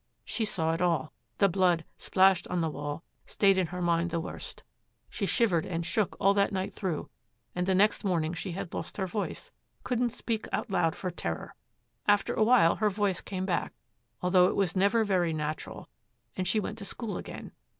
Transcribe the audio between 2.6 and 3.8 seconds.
wall stayed in